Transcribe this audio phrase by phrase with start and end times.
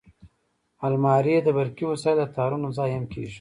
[0.85, 3.29] الماري د برقي وسایلو د تارونو ځای هم کېږي